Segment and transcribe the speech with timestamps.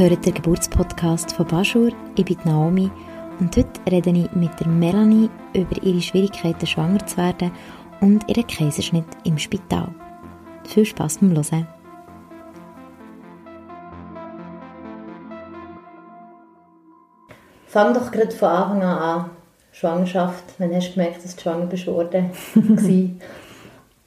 [0.00, 1.92] hört den Geburtspodcast von Baschur.
[2.16, 2.90] Ich bin Naomi
[3.38, 7.50] und heute rede ich mit der Melanie über ihre Schwierigkeiten, schwanger zu werden
[8.00, 9.94] und ihren Kaiserschnitt im Spital.
[10.66, 11.68] Viel Spaß beim Hören.
[17.66, 19.30] Fang doch gerade von Anfang an an.
[19.72, 22.30] Schwangerschaft, wann hast du gemerkt, dass du schwanger bist worden?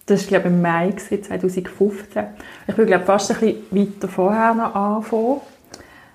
[0.05, 2.25] Das war, glaube ich, im Mai 2015.
[2.67, 5.39] Ich will, glaube fast ein bisschen weiter vorher noch anfangen.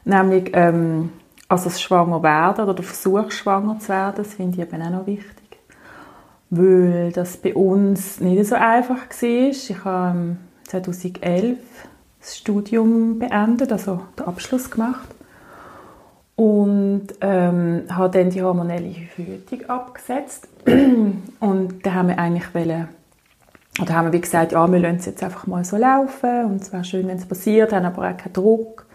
[0.08, 1.12] Nämlich, ähm,
[1.48, 4.90] also das Schwanger werden oder der Versuch, schwanger zu werden, das finde ich eben auch
[4.90, 5.58] noch wichtig.
[6.48, 9.22] Weil das bei uns nicht so einfach war.
[9.22, 11.58] Ich habe 2011
[12.20, 15.08] das Studium beendet, also den Abschluss gemacht.
[16.36, 20.48] Und ähm, habe dann die hormonelle Verhütung abgesetzt.
[21.40, 22.88] Und da haben wir eigentlich wollen,
[23.82, 26.62] oder haben wir wie gesagt, ja, wir lassen es jetzt einfach mal so laufen und
[26.62, 28.87] es wäre schön, wenn es passiert, haben aber auch keinen Druck.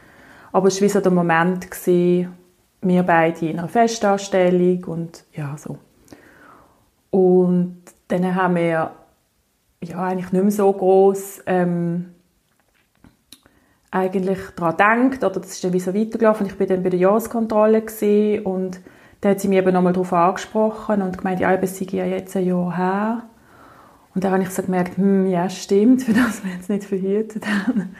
[0.53, 2.33] Aber es war wie so der Moment, gewesen,
[2.81, 5.77] wir beide in einer Festanstellung und ja, so.
[7.09, 8.91] Und dann haben wir
[9.81, 12.13] ja, eigentlich nicht mehr so groß ähm,
[13.91, 16.47] eigentlich daran gedacht, oder das ist dann wie so weitergelaufen.
[16.47, 17.83] Ich war dann bei der Jahreskontrolle
[18.43, 18.79] und
[19.21, 22.35] da hat sie mich eben nochmal darauf angesprochen und gemeint, ja, es sei ja jetzt
[22.35, 23.23] ein Jahr her.
[24.13, 27.45] Und da habe ich so gemerkt, hm, ja, stimmt, für das wir jetzt nicht verhütet
[27.47, 27.95] haben.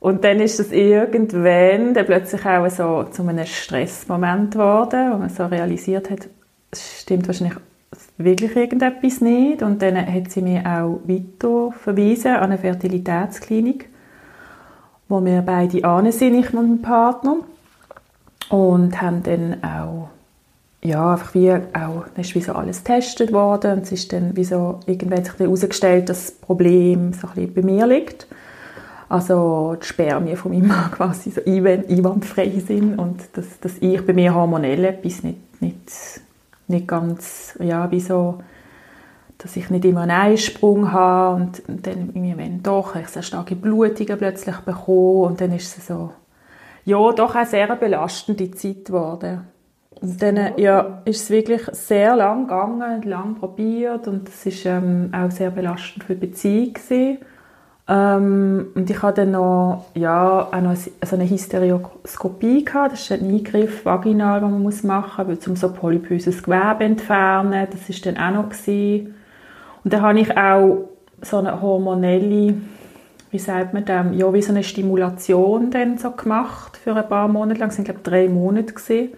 [0.00, 5.28] Und dann ist das irgendwann dann plötzlich auch so zu einem Stressmoment geworden, wo man
[5.28, 6.28] so realisiert hat,
[6.70, 7.58] es stimmt wahrscheinlich
[8.16, 9.62] wirklich irgendetwas nicht.
[9.62, 13.88] Und dann hat sie mich auch weiter verwiesen an eine Fertilitätsklinik,
[15.08, 17.36] wo wir beide ane sind, ich und mein Partner.
[18.50, 20.08] Und haben dann auch
[20.82, 24.44] ja, einfach wie auch, ist wie so alles getestet worden und es ist dann wie
[24.44, 28.28] so irgendwann sich herausgestellt, dass das Problem so ein bisschen bei mir liegt.
[29.08, 34.12] Also die Spermien von meinem Mann quasi so einwandfrei sind und dass, dass ich bei
[34.12, 36.20] mir hormonell etwas nicht, nicht,
[36.66, 38.40] nicht ganz, ja, wie so,
[39.38, 43.56] dass ich nicht immer einen Eisprung habe und, und dann wenn doch, ich sehr starke
[43.56, 46.10] Blutungen plötzlich bekommen und dann ist es so,
[46.84, 49.42] ja, doch eine sehr belastende Zeit geworden.
[50.00, 55.10] Und dann ja, ist es wirklich sehr lang gegangen, lang probiert und es ist ähm,
[55.12, 57.18] auch sehr belastend für die Beziehung gewesen.
[57.90, 62.92] Ähm, und ich hatte dann noch, ja, noch so eine Hysteroskopie gehabt.
[62.92, 67.66] Das ist ein Eingriff vaginal, den man muss machen muss, um so polypöses Gewebe entfernen.
[67.70, 69.14] Das ist dann auch noch gewesen.
[69.84, 70.88] Und dann habe ich auch
[71.22, 72.54] so eine hormonelle,
[73.30, 77.26] wie sagt man dem, ja, wie so eine Stimulation dann so gemacht für ein paar
[77.26, 77.68] Monate lang.
[77.70, 79.12] Das sind, glaube ich, drei Monate gewesen.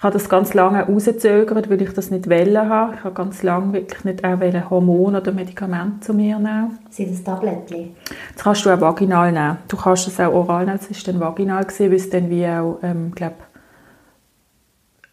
[0.00, 2.94] Ich habe das ganz lange rausgezögert, weil ich das nicht wollen habe.
[2.94, 6.78] Ich habe ganz lange wirklich nicht auch Hormone oder Medikamente zu mir nehmen.
[6.88, 7.94] Sind das Tablettchen?
[8.34, 9.58] Das kannst du auch vaginal nehmen.
[9.68, 10.78] Du kannst das auch oral nehmen.
[10.78, 13.34] Das war dann vaginal, weil es dann wie auch, ähm, glaub,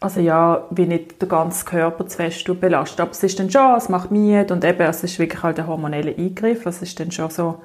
[0.00, 3.00] also ja, wie nicht der ganze Körper zu fest belastet.
[3.00, 5.66] Aber es ist dann schon, es macht müde und eben, es ist wirklich halt ein
[5.66, 6.64] hormoneller Eingriff.
[6.64, 7.60] Es ist dann schon so,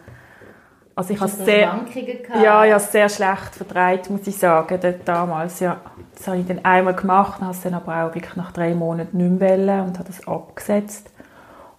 [0.96, 1.80] also ich habe sehr,
[2.42, 5.78] ja, ja, sehr schlecht vertreibt, muss ich sagen, damals, ja.
[6.16, 9.18] Das habe ich dann einmal gemacht, habe es dann aber auch wirklich nach drei Monaten
[9.18, 11.10] nicht mehr und habe das abgesetzt.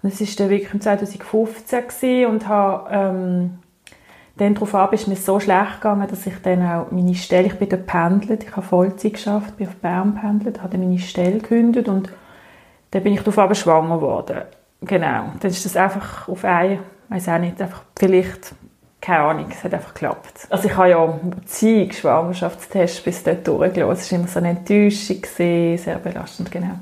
[0.03, 3.59] Und es war dann wirklich im 2015 gewesen und habe, ähm,
[4.37, 7.59] dann darauf ab ist mir so schlecht gegangen, dass ich dann auch meine Stelle, ich
[7.59, 11.39] bin dort pendelt, ich habe Vollzeit geschafft, bin auf Bern pendelt, habe dann meine Stelle
[11.39, 12.11] gekündigt und
[12.91, 14.43] dann bin ich darauf aber schwanger geworden.
[14.81, 15.33] Genau.
[15.41, 18.55] Dann ist das einfach auf ein, weiß auch nicht, einfach vielleicht
[19.05, 20.47] keine Ahnung, es hat einfach geklappt.
[20.49, 24.01] Also ich habe ja zig Schwangerschaftstests bis dort durchgelassen.
[24.01, 26.79] Es war immer so eine Enttäuschung, sehr belastend, genau.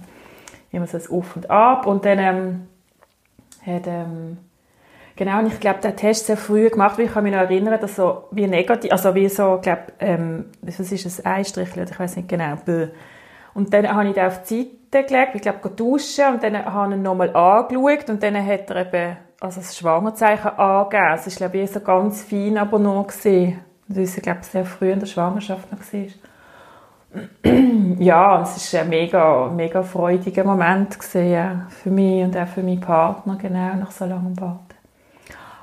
[0.70, 1.84] Immer so ein Auf und Ab.
[1.88, 2.68] Und dann ähm,
[3.66, 4.38] hat, ähm,
[5.16, 7.80] genau, und ich glaube, der Test sehr früh gemacht, weil ich kann mich noch erinnern,
[7.80, 11.98] dass so wie negativ, also wie so, ich glaube, ähm, was ist ein Eistrichl, ich
[11.98, 12.56] weiß nicht genau,
[13.54, 16.92] und dann habe ich den auf die Seite gelegt, ich glaube, duschen und dann habe
[16.92, 21.14] ich ihn nochmal angeschaut und dann hat er eben also das Schwangerzeichen angegeben.
[21.14, 23.60] Es war, glaube ich, so ganz fein aber noch gesehen.
[23.88, 27.52] Weil es, glaube ich, sehr früh in der Schwangerschaft noch war.
[27.98, 32.80] ja, es war ein mega, mega freudiger Moment gewesen, für mich und auch für meinen
[32.80, 34.60] Partner, genau, nach so langem Warten.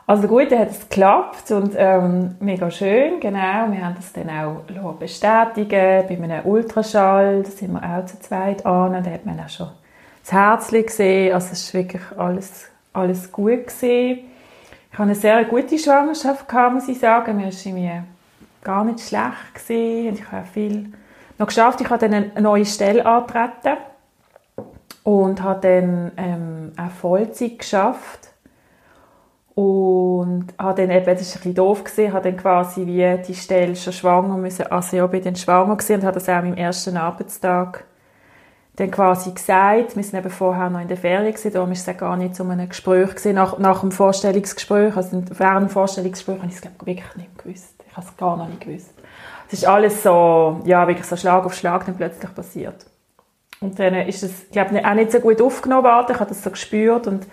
[0.06, 3.72] Also gut, dann hat es geklappt und ähm, mega schön, genau.
[3.72, 8.66] Wir haben das dann auch bestätigen bei einem Ultraschall, da sind wir auch zu zweit
[8.66, 9.70] an, da hat man auch schon
[10.22, 12.70] das Herzchen gesehen, also es ist wirklich alles
[13.00, 14.30] alles gut gewesen.
[14.92, 17.38] Ich hatte eine sehr gute Schwangerschaft, gehabt, muss ich sagen.
[17.38, 18.04] Mir war mir
[18.64, 20.14] gar nicht schlecht gewesen.
[20.16, 20.94] ich habe viel
[21.38, 21.82] noch geschafft.
[21.82, 23.78] Ich habe dann eine neue Stelle antreten
[25.04, 28.30] und habe dann ähm, auch Vollzeit geschafft.
[29.56, 33.36] Und habe dann eben, das ist ein bisschen doof gesehen, habe dann quasi wie die
[33.36, 36.54] Stelle schon schwanger müssen, also ja, bin dann schwanger gewesen und habe das auch am
[36.54, 37.84] ersten Arbeitstag
[38.80, 41.98] dann quasi gesagt, wir sind eben vorher noch in der Ferien gewesen, darum ist es
[41.98, 46.48] gar nicht so ein Gespräch gewesen, nach, nach dem Vorstellungsgespräch, also während dem Vorstellungsgespräch habe
[46.48, 48.94] ich es glaube wirklich nicht gewusst, ich habe es gar noch nicht gewusst.
[49.48, 52.86] Es ist alles so, ja, wirklich so Schlag auf Schlag dann plötzlich passiert.
[53.62, 56.44] Und dann ist es, ich glaube, auch nicht so gut aufgenommen worden, ich habe das
[56.44, 57.28] so gespürt und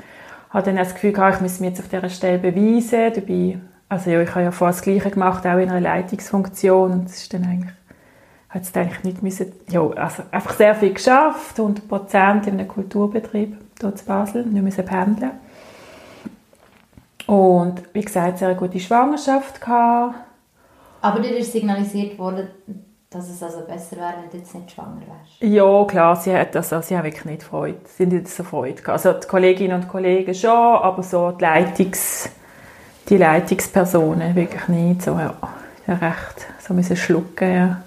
[0.51, 3.59] habe dann das Gefühl gehabt, ich muss mich jetzt auf dieser Stelle beweisen, dabei,
[3.89, 6.91] also ja, ich habe ja vorher das Gleiche gemacht, auch in einer Leitungsfunktion.
[6.91, 7.73] Und es ist dann eigentlich
[8.49, 12.69] hat es eigentlich nicht müssen, ja, also einfach sehr viel geschafft, 100 Prozent in einem
[12.69, 15.33] Kulturbetrieb hier in Basel, nicht müssen pendeln.
[17.27, 20.15] Und wie gesagt, sehr gute Schwangerschaft gehabt.
[21.03, 22.49] Aber dir ist signalisiert worden,
[23.11, 25.41] dass es also besser wäre, wenn du jetzt nicht schwanger wärst?
[25.41, 28.45] Ja, klar, sie hat das, also, sie haben wirklich nicht Freude, sie sind nicht so
[28.45, 29.05] Freude gehabt.
[29.05, 32.29] Also die Kolleginnen und Kollegen schon, aber so die Leitungs,
[33.09, 35.35] die Leitungspersonen wirklich nicht, so, ja,
[35.89, 37.83] recht, so müssen schlucken, ja.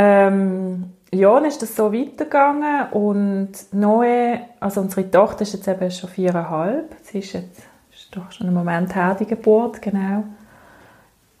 [0.00, 6.08] Ähm, ja, ist das so weitergegangen und Noe, also unsere Tochter ist jetzt eben schon
[6.08, 6.94] viereinhalb.
[7.02, 10.22] Sie ist jetzt ist doch schon ein Moment her, die Geburt, genau.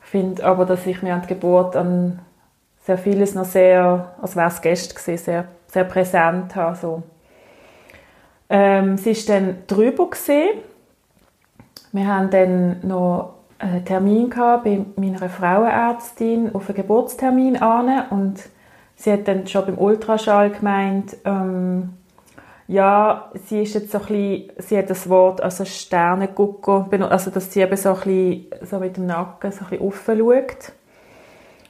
[0.02, 2.18] Ich finde aber, dass ich mir an der Geburt an
[2.84, 6.74] sehr vieles noch sehr, als wäre es gestern gewesen, sehr, sehr präsent habe.
[6.74, 7.02] So.
[8.50, 10.58] Ähm, sie ist dann drüber gesehen.
[11.92, 18.40] Wir haben dann noch einen Termin bei meiner Frauenärztin auf einen Geburtstermin an und
[18.96, 21.90] sie hat dann schon beim Ultraschall gemeint, ähm,
[22.68, 27.52] ja, sie ist jetzt so ein bisschen, sie hat das Wort, also Sternengucko, also dass
[27.52, 30.18] sie eben so ein bisschen, so mit dem Nacken so ein bisschen offen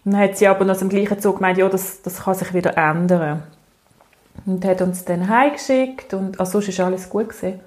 [0.04, 2.76] dann hat sie aber noch im gleichen Zug gemeint, ja, das, das kann sich wieder
[2.76, 3.42] ändern.
[4.46, 7.60] Und hat uns dann heimgeschickt und, also sonst war alles gut gewesen.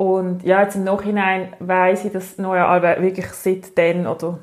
[0.00, 4.38] Und ja, jetzt im Nachhinein weiss ich, dass Neue Albe wirklich seitdem oder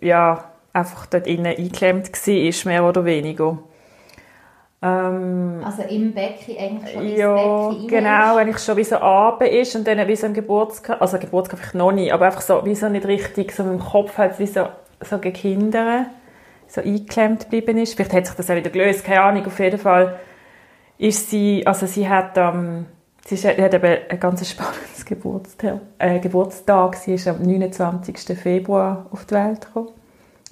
[0.00, 3.58] ja, einfach dort innen eingeklemmt war, mehr oder weniger.
[4.80, 9.50] Ähm, also im Becken eigentlich schon Ja, Becken genau, wenn ich schon wie so Abend
[9.50, 12.76] ist und dann wie so im Geburtskörper, also Geburtskörper noch nicht, aber einfach so, wie
[12.76, 14.68] so nicht richtig, so mit dem Kopf halt wie so,
[15.00, 16.06] so gegen Kinder
[16.68, 17.94] so eingeklemmt geblieben ist.
[17.94, 20.20] Vielleicht hat sich das auch wieder gelöst, keine Ahnung, auf jeden Fall
[20.98, 22.86] ist sie, also sie hat ähm,
[23.26, 25.80] Sie hat eben ein ganz spannendes Geburtstag.
[25.98, 26.96] Äh, Geburtstag.
[26.96, 28.38] Sie ist am 29.
[28.38, 29.88] Februar auf die Welt gekommen.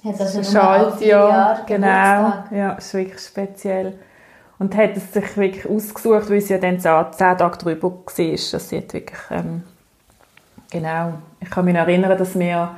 [0.03, 3.93] Hat also das ist ein Jahr Genau, ja, ist wirklich speziell.
[4.57, 8.69] Und hat es sich wirklich ausgesucht, weil sie ja dann zehn Tage drüber war, dass
[8.69, 9.63] sie wirklich, ähm,
[10.71, 12.71] genau, ich kann mich erinnern, dass wir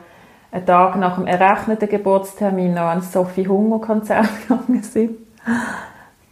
[0.51, 5.18] einen Tag nach dem errechneten Geburtstermin noch an Sophie Hunger Konzert gegangen sind.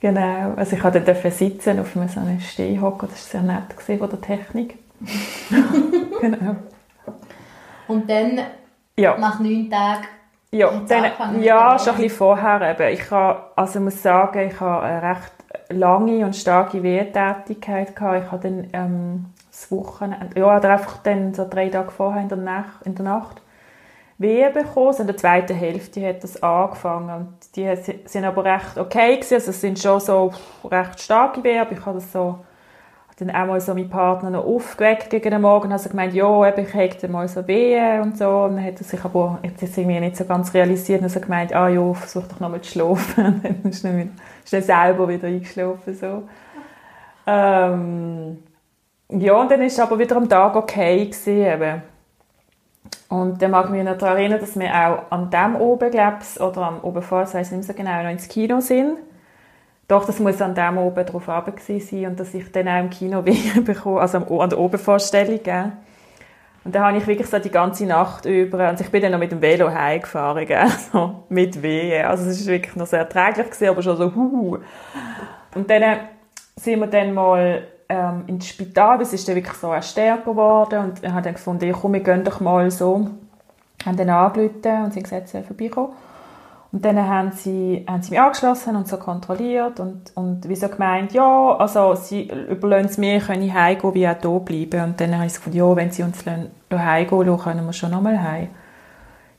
[0.03, 3.99] Genau, also ich durfte sitzen auf einem so einem Stehhocker, das war sehr nett gewesen,
[3.99, 4.77] von der Technik.
[6.19, 6.57] genau.
[7.87, 8.41] Und dann,
[8.97, 9.17] ja.
[9.17, 10.03] nach neun Tagen,
[10.51, 12.93] ja, dann, ja schon ein bisschen vorher eben.
[12.93, 15.31] Ich habe, also ich muss sagen, ich habe eine recht
[15.69, 18.25] lange und starke Wehrtätigkeit gehabt.
[18.25, 22.27] Ich habe dann ähm, das Wochenende, ja, oder einfach dann so drei Tage vorher in
[22.27, 23.41] der Nacht, in der Nacht
[24.23, 24.87] Wehen bekommen.
[24.87, 27.15] Also in der zweiten Hälfte hat das angefangen.
[27.15, 27.69] Und die
[28.05, 29.35] sind aber recht okay gewesen.
[29.35, 32.39] Also es sind schon so recht starke Wehen, aber ich habe das so
[33.19, 36.47] dann auch mal so meinen Partner noch aufgeweckt gegen den Morgen und habe gemeint, ja,
[36.47, 38.27] ich hätte mal so Wehen und so.
[38.29, 41.53] Und dann hat er sich aber jetzt irgendwie nicht so ganz realisiert und so gemeint,
[41.53, 43.41] ah ja, versuch doch noch mal zu schlafen.
[43.63, 44.07] dann ist er,
[44.51, 45.93] dann selber wieder eingeschlafen.
[45.93, 46.23] So.
[47.27, 48.43] Ähm,
[49.09, 51.92] ja, und dann ist es aber wieder am Tag okay gewesen, eben.
[53.09, 56.17] Und dann mag ich mich noch daran erinnern, dass wir auch an dem oben, glaube
[56.39, 58.97] oder am oben vor, ich weiß nicht mehr so genau, noch ins Kino sind.
[59.87, 62.89] Doch, das muss an dem oben drauf runter sein und dass ich dann auch im
[62.89, 65.73] Kino wieder bekomme, also an der Obervorstellung, gell?
[66.65, 69.19] Und dann habe ich wirklich so die ganze Nacht über, und ich bin dann noch
[69.19, 70.67] mit dem Velo heimgefahren, gell?
[70.91, 72.05] So, mit Wehen.
[72.05, 74.59] Also es war wirklich noch sehr erträglich gewesen, aber schon so, huh.
[75.53, 75.99] Und dann
[76.55, 81.03] sind wir dann mal ähm, ins Spital, es ist dann wirklich so stärker geworden und
[81.03, 83.07] ich habe dann gefunden, ja, komm, wir gehen doch mal so.
[83.85, 85.93] Haben dann angerufen und sie gesagt, sie vorbeikommen.
[86.71, 90.67] Und dann haben sie, haben sie mich angeschlossen und so kontrolliert und, und wie so
[90.67, 94.83] gemeint, ja, also sie überlassen es mir, können ich heimgehen, wie auch hier bleiben.
[94.83, 98.21] Und dann habe ich gesagt, ja, wenn sie uns heimgehen lassen, können wir schon nochmal
[98.23, 98.47] heim.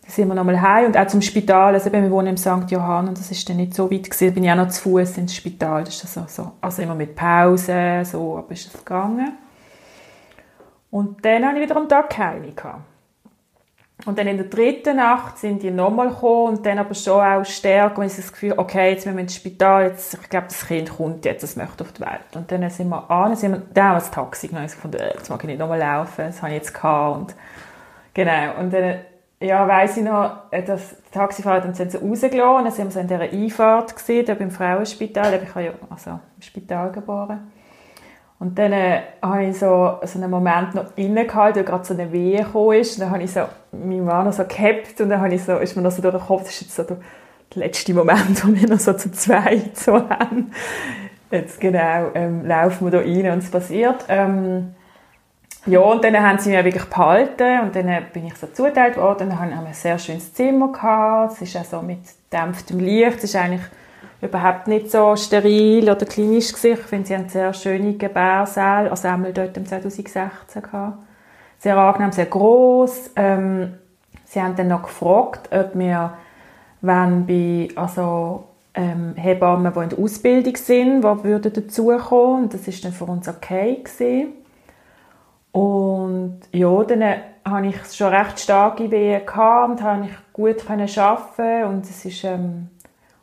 [0.04, 2.70] Dann sind wir nochmal heim und auch zum Spital, also wir wohnen im St.
[2.70, 5.16] Johann und das ist dann nicht so weit gewesen, bin ich auch noch zu Fuß
[5.16, 9.32] ins Spital, das ist also, so, also immer mit Pause, so, aber ist es gegangen.
[10.90, 12.52] Und dann hatte ich wieder am Tag keine.
[14.06, 17.44] Und dann in der dritten Nacht sind die nochmal gekommen und dann aber schon auch
[17.44, 20.66] stärker und ich das Gefühl, okay, jetzt müssen wir ins Spital, jetzt, ich glaube, das
[20.66, 22.34] Kind kommt jetzt, das möchte auf die Welt.
[22.34, 24.98] Und dann sind wir an, dann sind dann haben wir das Taxi genommen, ich gefunden,
[25.00, 27.34] jetzt mag ich nicht nochmal laufen, das habe ich jetzt gehabt und,
[28.12, 28.96] genau, und dann,
[29.44, 32.86] ja, weiss ich noch, äh, dass der Taxifahrer dann sind sie rausgelassen und dann sind
[32.86, 36.90] wir so in dieser Einfahrt gesehen, da beim Frauenspital, ich habe ja, also, im Spital
[36.92, 37.52] geboren.
[38.40, 42.12] Und dann äh, habe ich so, so einen Moment noch innegehalten, weil gerade so eine
[42.12, 42.94] Wehe gekommen ist.
[42.94, 43.40] Und dann habe ich so
[43.72, 46.14] meinen Mann noch so gehabt und dann habe ich so, ist mir noch so durch
[46.14, 46.98] den Kopf, das ist jetzt so der,
[47.54, 50.50] letzte Moment, wo wir noch so zu zweit so haben.
[51.30, 54.04] Jetzt genau, ähm, laufen wir da rein und es passiert.
[54.08, 54.74] Ähm,
[55.66, 59.30] ja, und dann haben sie mich wirklich behalten und dann bin ich so zugeteilt worden.
[59.30, 61.34] Dann haben wir ein sehr schönes Zimmer gehabt.
[61.34, 62.00] Es ist auch so mit
[62.32, 63.18] dämpftem Licht.
[63.18, 63.62] Es ist eigentlich
[64.20, 66.78] überhaupt nicht so steril oder klinisch gewesen.
[66.80, 70.98] Ich finde, sie haben sehr schöne Gebärsäle, also einmal dort im 2016 gehabt.
[71.58, 73.12] Sehr angenehm, sehr groß.
[73.16, 73.74] Ähm,
[74.24, 76.14] sie haben dann noch gefragt, ob wir
[76.82, 78.44] wenn bei also
[78.74, 82.44] ähm, Hebammen, die in der Ausbildung sind, die würden dazukommen.
[82.44, 84.43] Und das ist dann für uns okay gewesen.
[85.54, 87.04] Und ja, dann
[87.44, 90.68] hatte ich schon recht starke Wehen gehabt und konnte ich gut
[90.98, 92.70] arbeiten und es ist ähm,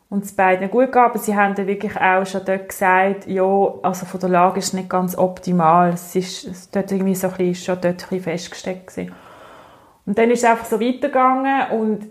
[0.08, 4.06] uns beiden gut gegangen, aber sie haben dann wirklich auch schon dort gesagt, ja, also
[4.06, 5.90] von der Lage ist es nicht ganz optimal.
[5.90, 9.14] Es ist, es dort irgendwie so ein bisschen, schon dort ein bisschen festgesteckt gewesen.
[10.06, 12.06] Und dann ist es einfach so weitergegangen und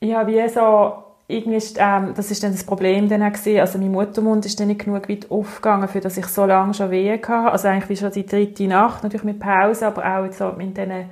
[0.00, 3.60] ja, wie so, irgendwie ist, ähm, das ist dann das Problem dann auch gewesen.
[3.60, 6.90] Also mein Muttermund ist dann nicht genug weit aufgegangen, für dass ich so lange schon
[6.90, 7.50] Wehen hatte.
[7.50, 11.10] Also eigentlich wie schon die dritte Nacht, natürlich mit Pause, aber auch so mit diesen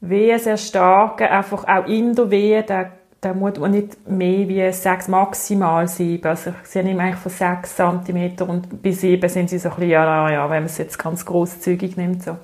[0.00, 5.08] Wehen sehr starken, einfach auch in der Wehe, der, der muss nicht mehr wie sechs,
[5.08, 6.28] maximal sieben.
[6.28, 9.90] Also sie haben eigentlich von sechs Zentimeter und bis sieben sind sie so ein bisschen,
[9.90, 12.36] ja, ja, wenn man es jetzt ganz großzügig nimmt, so.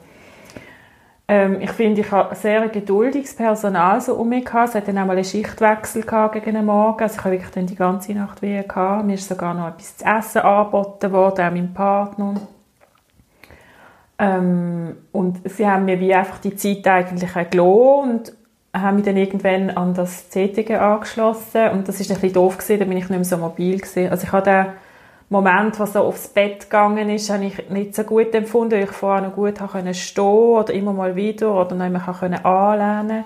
[1.33, 4.69] Ähm, ich finde, ich habe sehr geduldiges Personal so um mich gehabt.
[4.69, 7.03] Es hat dann auch mal einen Schichtwechsel gegen den Morgen.
[7.03, 9.07] Also ich habe wirklich dann die ganze Nacht Wehen gehabt.
[9.07, 12.35] Mir ist sogar noch etwas zu essen angeboten worden, auch meinem Partner.
[14.19, 18.35] Ähm, und sie haben mir wie einfach die Zeit eigentlich auch und
[18.75, 21.71] haben mich dann irgendwann an das CTG angeschlossen.
[21.71, 24.11] Und das ist ein bisschen doof gewesen, da bin ich nicht mehr so mobil gewesen.
[24.11, 24.45] Also ich habe
[25.33, 28.91] Moment, was so aufs Bett gegangen ist, habe ich nicht so gut empfunden, weil ich
[28.91, 29.59] vorher noch gut
[29.93, 33.25] stehen oder immer mal wieder oder noch immer anlehnen.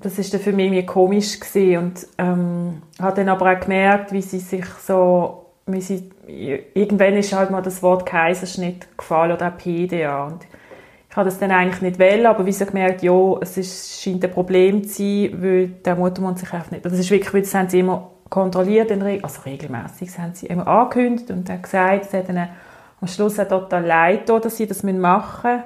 [0.00, 4.12] Das ist dann für mich irgendwie komisch gewesen und ähm, habe dann aber auch gemerkt,
[4.12, 9.48] wie sie sich so, wie sie, irgendwann ist halt mal das Wort Kaiserschnitt gefallen oder
[9.48, 10.46] auch PDA und
[11.10, 14.24] ich habe das dann eigentlich nicht wollen, aber wie sie gemerkt, ja, es ist, scheint
[14.24, 17.68] ein Problem zu sein, weil der Muttermund sich einfach nicht, das ist wirklich, das haben
[17.68, 23.08] sie immer kontrolliert, also regelmäßig, haben sie immer angekündigt und dann gesagt, sie hat am
[23.08, 25.64] Schluss auch total leid, dass sie das machen müssen.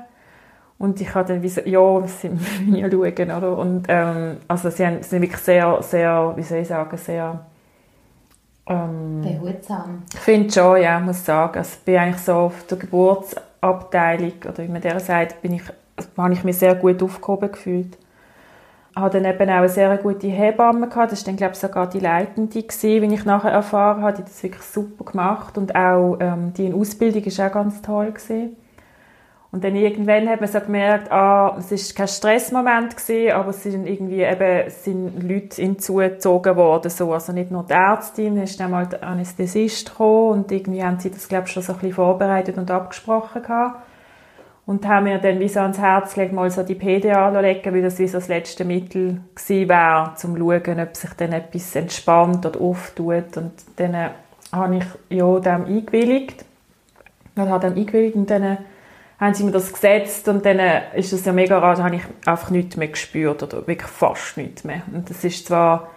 [0.77, 3.59] Und ich habe dann wie so, ja, das müssen wir ja schauen, oder?
[3.59, 7.41] Und, ähm, also sie, haben, sind wirklich sehr, sehr, wie soll ich sagen, sehr,
[8.67, 10.03] ähm, Behutsam.
[10.13, 11.59] Ich finde schon, ja, muss sagen.
[11.59, 15.63] Also ich bin eigentlich so auf der Geburtsabteilung, oder wie man der sagt, bin ich,
[16.17, 17.99] habe ich mich sehr gut aufgehoben gefühlt
[18.97, 21.13] habe dann eben auch eine sehr gute Hebamme gehabt.
[21.13, 24.13] Das war dann, glaube ich, sogar die Leitende gewesen, wie ich nachher erfahren habe.
[24.13, 25.59] Die hat das wirklich super gemacht.
[25.59, 28.57] Und auch ähm, die Ausbildung war auch ganz toll gewesen.
[29.51, 33.63] Und dann irgendwann hat man so gemerkt, ah, es war kein Stressmoment gewesen, aber es
[33.63, 37.13] sind irgendwie eben, sind Leute hinzugezogen worden, so.
[37.13, 40.99] Also nicht nur die Ärztin, dann ist dann mal der Anästhesist gekommen und irgendwie haben
[40.99, 43.81] sie das, glaube ich, schon so ein bisschen vorbereitet und abgesprochen gehabt
[44.67, 47.83] und haben mir dann wie so ans Herz gelegt, mal so die PDA anzulegen, weil
[47.83, 52.47] das wie so das letzte Mittel wäre, um zu schauen, ob sich dann etwas entspannt
[52.47, 53.37] oder auftut.
[53.37, 54.09] Und dann äh,
[54.53, 56.45] habe ich ja dem eingewilligt.
[57.37, 58.57] Und habe dem eingewilligt und dann äh,
[59.21, 62.03] haben sie mir das gesetzt und dann äh, ist es ja mega rart, habe ich
[62.25, 64.83] einfach nichts mehr gespürt oder wirklich fast nichts mehr.
[64.93, 65.91] Und das ist zwar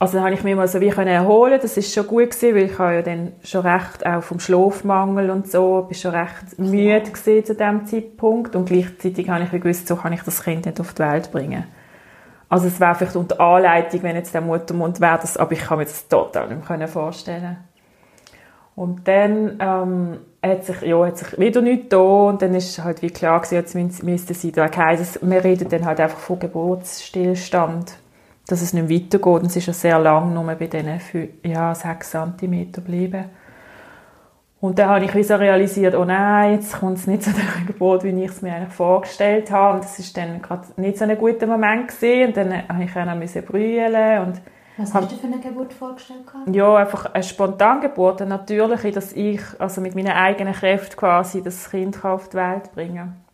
[0.00, 2.62] also dann habe ich mich mal so wie erholen das ist schon gut gewesen, weil
[2.64, 7.02] ich habe ja dann schon recht auch vom Schlafmangel und so, bin schon recht müde
[7.02, 10.80] gewesen zu dem Zeitpunkt und gleichzeitig habe ich gewusst, so kann ich das Kind nicht
[10.80, 11.64] auf die Welt bringen.
[12.48, 15.76] Also es wäre vielleicht unter Anleitung, wenn jetzt der Muttermund wäre, das, aber ich kann
[15.76, 17.58] mir das total nicht vorstellen.
[18.74, 23.02] Und dann ähm, hat sich, ja, hat sich wieder nichts da und dann ist halt
[23.02, 27.92] wie klar gewesen, jetzt müsste sie da heißen, wir reden dann halt einfach von Geburtsstillstand
[28.50, 29.42] dass es nicht weitergeht.
[29.42, 31.00] Und es ist ja sehr lang nur bei diesen
[31.44, 33.26] ja, 6 cm geblieben.
[34.60, 38.04] Und dann habe ich wieder realisiert, oh nein, jetzt kommt es nicht so der Geburt,
[38.04, 39.76] wie ich es mir eigentlich vorgestellt habe.
[39.76, 42.28] Und das ist dann gerade nicht so ein guter Moment gewesen.
[42.28, 44.40] Und dann habe ich auch noch brüllen und
[44.76, 46.20] was hast du für eine Geburt vorgestellt?
[46.52, 51.70] Ja, einfach eine Spontangeburt, eine natürliche, dass ich also mit meinen eigenen Kräften quasi das
[51.70, 53.29] Kind auf die Welt bringen kann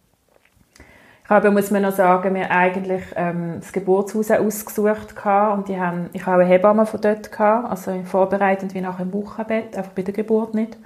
[1.28, 6.08] habe, muss man noch sagen, wir eigentlich ähm, das Geburtshaus ausgesucht gehabt und die haben,
[6.12, 10.02] ich habe eine Hebamme von dort gehabt, also vorbereitend wie nach dem Wochenbett, einfach bei
[10.02, 10.76] der Geburt nicht.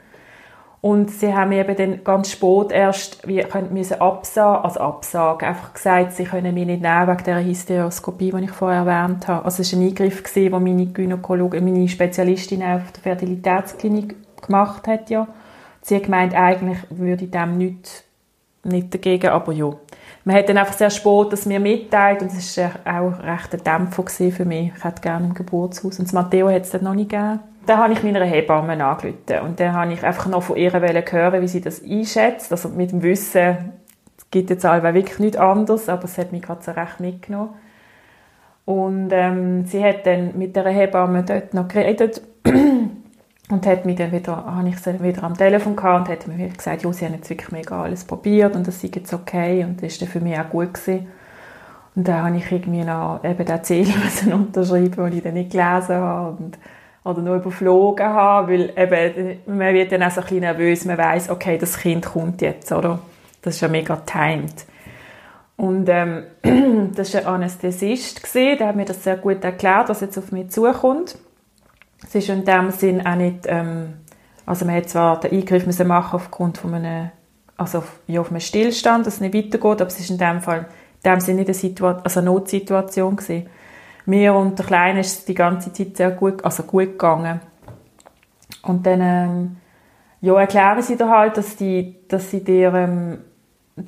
[0.82, 5.74] Und sie haben mir eben dann ganz spät erst wie, müssen absagen, also absagen, einfach
[5.74, 9.44] gesagt, sie können mich nicht nehmen wegen dieser Hysteroskopie, die ich vorher erwähnt habe.
[9.44, 15.10] Also es war ein Eingriff, den meine Gynäkologin, meine Spezialistin auf der Fertilitätsklinik gemacht hat,
[15.10, 15.28] ja.
[15.82, 18.04] Sie hat gemeint, eigentlich würde ich dem nicht,
[18.62, 19.70] nicht dagegen, aber ja.
[20.24, 23.64] Man hat dann einfach sehr spät das mir mitteilt und es war auch recht ein
[23.64, 24.72] Dämpfer für mich.
[24.76, 25.98] Ich hätte gerne im Geburtshaus.
[25.98, 27.40] Und das Matteo hat es dann noch nicht gegeben.
[27.66, 31.42] Dann habe ich meiner Hebamme angerufen und dann habe ich einfach noch von ihr hören,
[31.42, 32.52] wie sie das einschätzt.
[32.52, 33.72] Also mit dem Wissen,
[34.18, 37.50] es gibt jetzt allweil wirklich nichts anderes, aber es hat mich gerade so recht mitgenommen.
[38.64, 42.22] Und ähm, sie hat dann mit der Hebamme dort noch geredet
[43.50, 46.48] und hat mich dann wieder, habe ich sie wieder am Telefon gehabt und hat mir
[46.48, 49.82] gesagt, ja, sie haben jetzt wirklich mega alles probiert und das ist jetzt okay und
[49.82, 51.08] das war für mich auch gut gewesen.
[51.96, 55.96] Und dann habe ich irgendwie noch eben den Zettel unterschreiben, den ich dann nicht gelesen
[55.96, 56.58] habe und
[57.02, 60.98] oder nur überflogen habe, weil eben, man wird dann auch so ein bisschen nervös, man
[60.98, 62.98] weiß, okay, das Kind kommt jetzt, oder?
[63.42, 64.66] Das ist ja mega timed.
[65.56, 66.24] Und ähm,
[66.94, 70.50] das war ein Anästhesist, der hat mir das sehr gut erklärt, was jetzt auf mich
[70.50, 71.16] zukommt.
[72.06, 73.94] Es ist in dem Sinn auch nicht, ähm,
[74.46, 77.10] also man hat zwar den Eingriff müssen machen aufgrund von einem,
[77.56, 80.40] also auf, ja, auf einem Stillstand, dass es nicht weitergeht, aber es ist in dem
[80.40, 80.66] Fall,
[81.04, 83.48] in dem Sinn nicht eine, Situation, also eine Notsituation gewesen
[84.06, 87.40] mir und der Kleine ist die ganze Zeit sehr gut, also gut gegangen.
[88.62, 89.56] Und dann ähm,
[90.20, 93.18] ja, erklären sie dir halt, dass, die, dass sie dir ähm,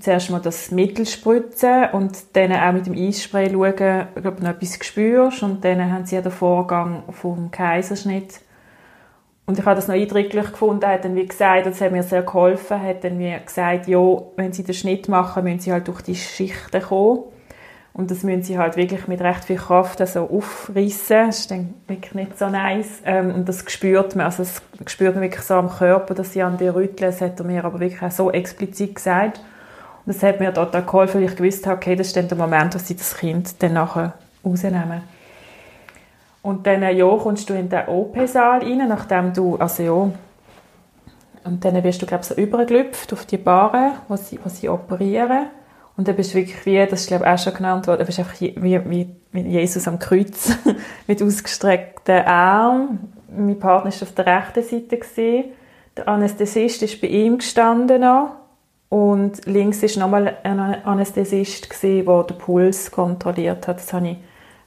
[0.01, 4.51] zuerst mal das Mittel spritzen und dann auch mit dem Eisspray schauen, ob du noch
[4.51, 5.43] etwas spürst.
[5.43, 8.41] Und dann haben sie ja den Vorgang vom Kaiserschnitt.
[9.45, 12.23] Und ich habe das noch eindrücklich gefunden, hat dann wie gesagt, das hat mir sehr
[12.23, 13.99] geholfen, hat dann wie gesagt, ja,
[14.37, 17.25] wenn sie den Schnitt machen, müssen sie halt durch die Schichten kommen.
[17.95, 21.27] Und das müssen sie halt wirklich mit recht viel Kraft also aufreißen.
[21.27, 23.03] Das ist dann wirklich nicht so nice.
[23.05, 26.43] Ähm, und das spürt man, also das spürt man wirklich so am Körper, dass sie
[26.43, 27.11] an dir rütteln.
[27.11, 29.41] Das hat er mir aber wirklich auch so explizit gesagt.
[30.05, 32.37] Und das hat mir total geholfen, weil ich gewusst habe, okay, das ist dann der
[32.37, 35.03] Moment, wo sie das Kind dann nachher rausnehmen.
[36.43, 40.11] Und dann, äh, ja, kommst du in den OP-Saal rein, nachdem du, also ja,
[41.45, 44.69] und dann wirst du, glaube ich, so übergelüpft auf die Bahre, wo sie, wo sie
[44.69, 45.47] operieren.
[45.97, 48.19] Und dann bist du wirklich wie, das ist glaube ich auch schon genannt worden, bist
[48.19, 50.57] einfach wie, wie, wie Jesus am Kreuz
[51.07, 53.13] mit ausgestreckten Armen.
[53.29, 55.45] Mein Partner war auf der rechten Seite.
[55.97, 58.37] Der Anästhesist ist bei ihm gestanden noch.
[58.93, 63.79] Und links war nochmal ein Anästhesist, der den Puls kontrolliert hat.
[63.79, 64.17] Das habe ich,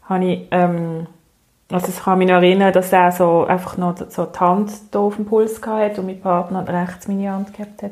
[0.10, 1.06] habe ich ähm,
[1.72, 5.00] also ich kann mich noch erinnern, dass er so einfach noch so die Hand hier
[5.00, 7.92] auf dem Puls hatte und mein Partner rechts meine Hand gehabt hat.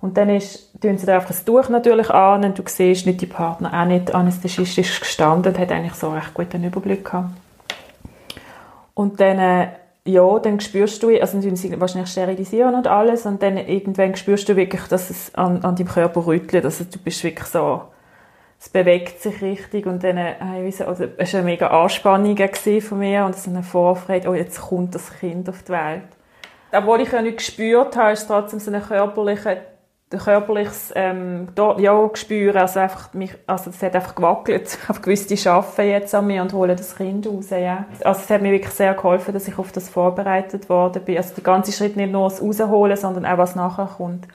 [0.00, 3.26] Und dann ist, tun sie einfach das Tuch natürlich an und du siehst nicht die
[3.26, 7.32] Partner, auch nicht anästhesistisch gestanden und hat eigentlich so recht guten Überblick gehabt.
[8.94, 9.68] Und dann, äh,
[10.06, 14.56] ja, dann spürst du, also sie wahrscheinlich sterilisieren und alles und dann irgendwann spürst du
[14.56, 17.82] wirklich, dass es an, an deinem Körper rüttelt, also du bist wirklich so,
[18.58, 20.34] es bewegt sich richtig und dann, äh,
[20.86, 22.36] also, es war eine mega Anspannung
[22.80, 26.08] von mir und so eine Vorfreude, oh, jetzt kommt das Kind auf die Welt.
[26.72, 28.82] Obwohl ich ja nicht gespürt habe, ist es trotzdem so eine
[30.10, 34.78] körperliche körperliches ähm, ja, Gespür, also einfach mich, also es hat einfach gewackelt.
[34.80, 37.86] Ich habe gewusst, die arbeiten jetzt an mir und holen das Kind raus, ja.
[38.04, 41.16] Also es hat mir wirklich sehr geholfen, dass ich auf das vorbereitet worden bin.
[41.16, 44.28] Also der ganze Schritt nicht nur das Rausholen, sondern auch was nachher kommt.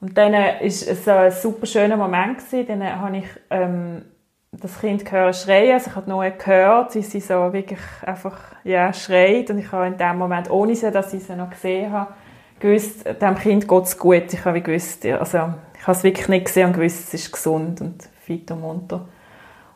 [0.00, 2.66] Und dann war es ein super schöner Moment gewesen.
[2.68, 4.04] Dann habe ich ähm,
[4.52, 5.72] das Kind gehört schreien.
[5.72, 9.50] Also ich habe nur gehört, wie sie so wirklich einfach ja, schreit.
[9.50, 12.12] Und ich habe in dem Moment, ohne sie, dass ich sie noch gesehen habe,
[12.60, 14.32] gewusst, dem Kind geht es gut.
[14.32, 15.38] Ich habe gewusst, also
[15.78, 19.06] ich habe es wirklich nicht gesehen und gewusst, es ist gesund und fit und munter.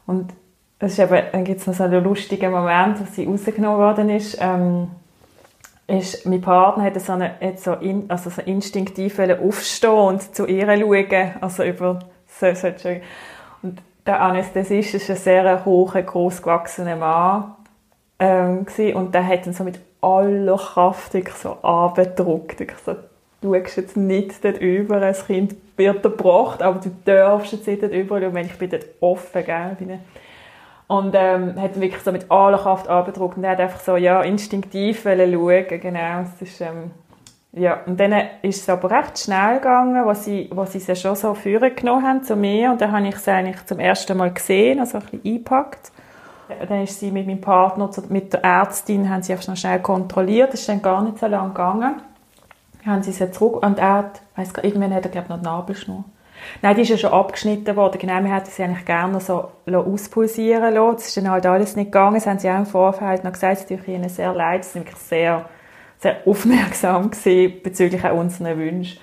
[0.06, 0.32] Und
[0.78, 4.08] es ist eben, dann gibt es noch so einen lustigen Moment, als sie rausgenommen worden
[4.08, 4.38] ist.
[4.40, 4.88] Ähm,
[5.86, 10.66] ist mein Partner hat so, eine, so, in, also so instinktiv aufstehen und zu ihr
[10.66, 12.68] schauen, also über so, so
[13.62, 17.54] Und der Anästhesist ist ein sehr hoher, großgewachsener Mann
[18.18, 22.60] ähm, und der hat dann so mit aller Kraft so abgedruckt.
[22.60, 22.96] Ich so,
[23.40, 27.82] du schaust jetzt nicht dort über, das Kind wird erbracht, aber du darfst jetzt nicht
[27.82, 29.76] dort über, und wenn ich bin dort offen, gell,
[30.86, 35.04] und ähm, hat wirklich so mit aller Kraft abgedruckt und hat einfach so, ja, instinktiv
[35.04, 36.90] schauen, genau, es ist, ähm,
[37.52, 41.34] ja, und dann ist es aber recht schnell gegangen, wo sie, sie sie schon so
[41.34, 42.72] führen genommen haben zu mir.
[42.72, 45.92] Und dann habe ich sie eigentlich zum ersten Mal gesehen, also ein bisschen eingepackt
[46.68, 50.52] dann ist sie mit meinem Partner, mit der Ärztin, haben sie einfach noch schnell kontrolliert.
[50.52, 52.00] Das ist dann gar nicht so lange gegangen.
[52.84, 55.44] Dann haben sie sie zurück und er hat, weiss irgendwann hat er, glaube noch die
[55.44, 56.04] Nabelschnur.
[56.62, 57.98] Nein, die ist ja schon abgeschnitten worden.
[57.98, 60.96] Genau, wir hätten sie eigentlich gerne so auspulsieren lassen.
[60.96, 62.14] Das ist dann halt alles nicht gegangen.
[62.14, 63.58] Das haben sie auch im Vorfeld noch gesagt.
[63.58, 64.64] Es tut ihnen sehr leid.
[64.64, 65.44] Sie sind wirklich sehr,
[65.98, 68.98] sehr aufmerksam gewesen bezüglich auch unseren Wünschen.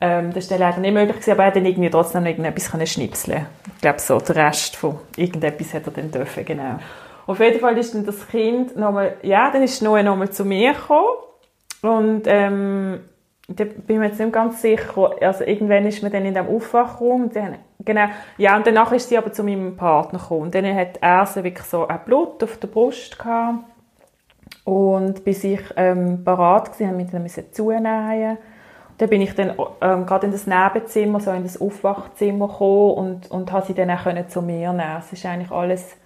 [0.00, 3.80] Ähm, das war leider nicht möglich aber er hat dann irgendwie trotzdem irgendetwas schnipseln Ich
[3.82, 6.78] glaube, so der Rest von irgendetwas hat er dann dürfen, genau.
[7.26, 10.72] Auf jeden Fall ist dann das Kind nochmal, ja, dann ist Noah nochmal zu mir
[10.72, 11.18] gekommen
[11.82, 13.00] und ähm,
[13.56, 16.46] da bin ich mir jetzt nicht ganz sicher, also irgendwann ist man dann in dem
[16.46, 18.06] Aufwachraum, dann, genau,
[18.38, 20.42] ja, und danach ist sie aber zu meinem Partner gekommen.
[20.42, 23.64] Und dann hat er so wirklich so ein Blut auf der Brust gehabt.
[24.64, 28.38] Und bis ich ähm, parat war, musste ich ihn zunähen.
[29.00, 33.30] Dann bin ich dann ähm, gerade in das Nebenzimmer, so in das Aufwachzimmer gekommen und,
[33.30, 34.98] und habe sie dann auch zu mir nehmen.
[34.98, 35.96] Es ist eigentlich alles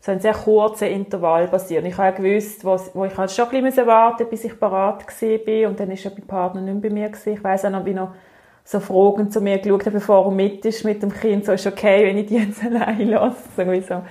[0.00, 1.86] so ein sehr kurzer Intervall passiert.
[1.86, 5.68] Ich habe gewusst, wo, wo ich halt schon ein bisschen warten bis ich parat war
[5.70, 7.32] und dann ja mein Partner nicht bei mir gewesen.
[7.32, 8.10] Ich weiss auch noch, wie noch
[8.64, 12.04] so Fragen zu mir geschaut bevor er mit ist mit dem Kind, so ist okay,
[12.04, 13.82] wenn ich die jetzt allein lasse.
[13.88, 14.02] So,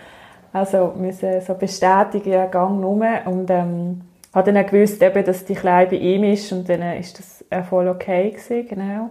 [0.52, 3.04] also müssen so bestätigen, ja, gang rum.
[3.26, 4.02] Und ähm,
[4.34, 7.35] habe dann auch gewusst, eben, dass die Kleine bei ihm ist und dann ist das
[7.70, 9.10] voll okay gewesen, genau.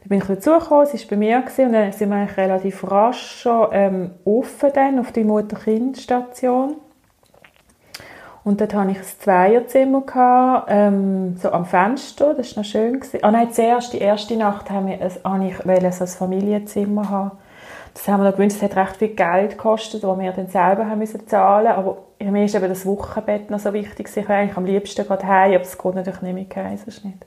[0.00, 2.90] Dann bin ich dazugekommen, sie war bei mir gewesen, und dann sind wir eigentlich relativ
[2.90, 6.76] rasch schon ähm, offen dann auf die Mutter-Kind-Station.
[8.44, 12.94] Und dort hatte ich ein Zweierzimmer, gehabt, ähm, so am Fenster, das war noch schön.
[12.94, 13.20] Gewesen.
[13.22, 17.30] Ah nein, zuerst, die erste Nacht haben wir ein, ich wollte ein Familienzimmer haben.
[17.94, 20.88] Das haben wir noch gewünscht, es hat recht viel Geld gekostet, das wir dann selber
[20.88, 24.08] haben müssen zahlen aber mir ist eben das Wochenbett noch so wichtig.
[24.08, 27.26] Ich will eigentlich am liebsten gerade heim, aber es geht natürlich nicht mit Kaiserschnitt.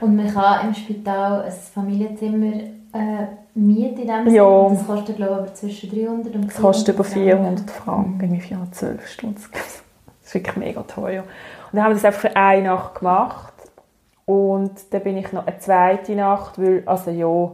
[0.00, 2.52] Und man kann im Spital ein Familienzimmer
[2.92, 4.68] äh, mieten in dem ja.
[4.70, 9.06] Das kostet, glaube ich, zwischen 300 und 400 Das kostet über 400 Franken, irgendwie 412
[9.06, 9.42] Stunden.
[9.52, 9.82] Das
[10.24, 11.22] ist wirklich mega teuer.
[11.22, 13.54] Und dann haben wir das einfach für eine Nacht gemacht.
[14.26, 17.50] Und dann bin ich noch eine zweite Nacht, weil, also ja,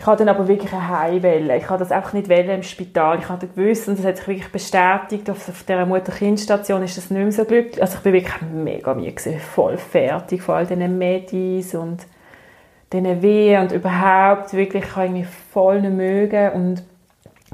[0.00, 1.58] ich hatte dann aber wirklich eine Heimwelle.
[1.58, 3.18] Ich hatte das einfach nicht im Spital.
[3.18, 7.20] Ich hatte gewusst, und das hat sich wirklich bestätigt, auf, dieser Mutter-Kind-Station ist das nicht
[7.20, 7.82] mehr so glücklich.
[7.82, 12.06] Also ich bin wirklich mega müde voll fertig von all diesen Medis und
[12.90, 16.82] diesen Wehen und überhaupt wirklich, ich irgendwie voll nicht mögen und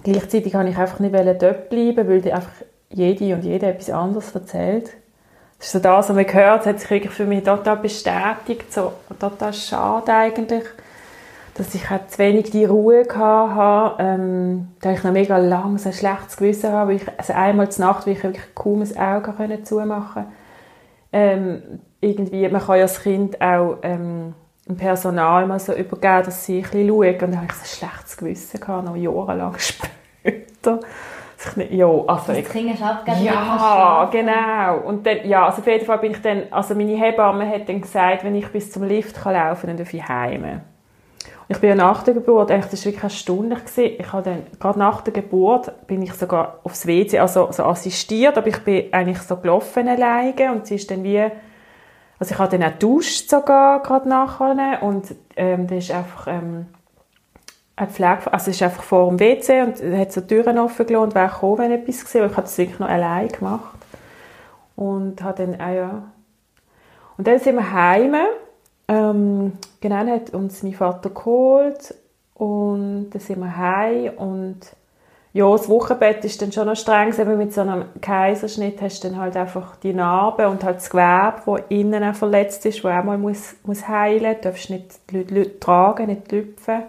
[0.05, 2.53] gleichzeitig kann ich einfach nicht dort bleiben, weil die einfach
[2.91, 4.93] jede und jede etwas anderes erzählt.
[5.59, 8.73] Das ist so das, was man gehört, das hat sich wirklich für mich total bestätigt,
[8.73, 10.63] so total schade eigentlich
[11.57, 15.89] dass ich halt zu wenig die Ruhe hatte, ähm, da ich noch mega lang so
[15.89, 19.33] ein schlechtes Gewissen habe, ich, also einmal zur Nacht, weil ich wirklich kaum ein Auge
[19.33, 20.27] können zumachen
[21.13, 24.35] ähm, irgendwie, man kann ja als Kind auch ähm,
[24.69, 27.63] im Personal mal so übergeben, dass sie ein bisschen schauen und dann habe ich so
[27.63, 30.81] ein schlechtes Gewissen gehabt, noch jahrelang später.
[31.55, 33.25] Nicht, ja, also das abgegeben.
[33.25, 34.89] Ja, genau.
[34.89, 37.81] Und dann, ja, also auf jeden Fall bin ich dann, also meine Hebamme hat dann
[37.81, 40.63] gesagt, wenn ich bis zum Lift kann laufen kann, dann darf ich heim.
[41.49, 43.65] Ich bin ja nach der Geburt, eigentlich, das war wirklich erstaunlich.
[43.65, 43.97] Gewesen.
[43.99, 48.37] Ich habe dann, gerade nach der Geburt bin ich sogar aufs WC, also so assistiert,
[48.37, 51.21] aber ich bin eigentlich so gelaufen alleine und sie ist dann wie,
[52.19, 56.67] also ich habe dann auch duscht sogar gerade nachher und ähm, das ist einfach, ähm,
[57.77, 61.15] ein Pflege, also ist einfach vor dem WC und hat so Türen offen gelassen und
[61.15, 63.79] wäre gekommen, wenn etwas gesehen Ich habe das wirklich noch allein gemacht
[64.77, 66.03] und habe dann, ah ja.
[67.19, 68.17] Und dann sind wir heim
[68.89, 71.95] ähm, genau, dann hat uns mein Vater geholt
[72.35, 74.61] und dann sind wir heim und
[75.33, 79.09] ja, das Wochenbett ist dann schon noch streng, aber mit so einem Kaiserschnitt hast du
[79.09, 82.91] dann halt einfach die Narbe und halt das Gewebe, das innen auch verletzt ist, das
[82.91, 86.85] auch mal muss, muss heilen, du darfst nicht die Leute tragen, nicht lüpfen.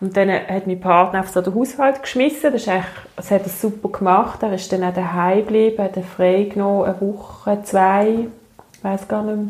[0.00, 3.42] Und dann hat mein Partner einfach so den Haushalt geschmissen, das, ist eigentlich, das hat
[3.42, 8.28] er super gemacht, er ist dann auch daheim geblieben, hat frei genommen, eine Woche, zwei,
[8.72, 9.46] ich weiß gar nicht mehr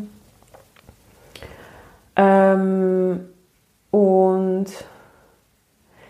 [2.19, 3.29] ähm,
[3.91, 4.65] und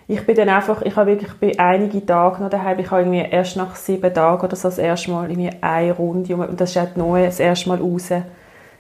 [0.08, 3.20] ich bin dann einfach, ich habe wirklich bei einige Tage noch daheim, ich habe irgendwie
[3.20, 6.78] erst nach sieben Tagen oder so das erste Mal irgendwie eine Runde, und das ist
[6.78, 8.10] halt neu, das erste Mal raus.
[8.10, 8.26] Dann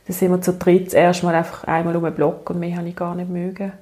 [0.07, 2.87] sind wir zu dritt das erste Mal einfach einmal um den Block und mehr habe
[2.87, 3.73] ich gar nicht mögen.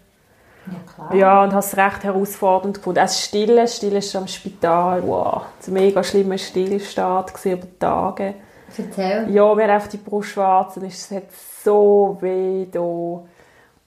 [0.66, 1.16] Ja, klar.
[1.16, 2.96] Ja, und habe es recht herausfordernd gefunden.
[2.96, 8.34] Das Stille, Stille ist am Spital, wow, ein mega schlimmer Stillstand über Tage.
[8.78, 9.30] Erzähl.
[9.30, 11.32] Ja, mir auf die Brust schwarz und es hat
[11.64, 13.22] so weh da.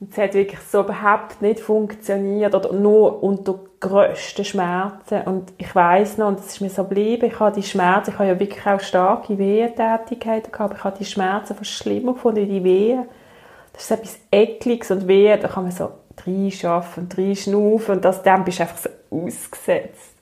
[0.00, 5.22] Und es hat wirklich so überhaupt nicht funktioniert oder nur unter grössten Schmerzen.
[5.26, 8.18] Und ich weiß noch, und das ist mir so geblieben, ich habe die Schmerzen, ich
[8.18, 12.64] habe ja wirklich auch starke Wehentätigkeiten gehabt, ich habe die Schmerzen fast schlimmer gefunden, die
[12.64, 13.04] Wehen.
[13.74, 15.90] Das ist etwas Ekliges und Wehen, da kann man so
[16.26, 20.14] reinschaffen reinschnaufen und das, dann bist du einfach so ausgesetzt.